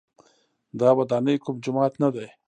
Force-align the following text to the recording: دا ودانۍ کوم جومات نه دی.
دا 0.79 0.89
ودانۍ 0.97 1.35
کوم 1.43 1.55
جومات 1.63 1.93
نه 2.01 2.09
دی. 2.15 2.27